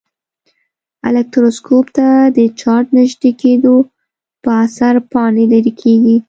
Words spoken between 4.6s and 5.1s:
اثر